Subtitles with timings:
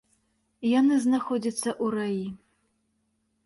[0.79, 2.25] Яны знаходзяцца ў раі.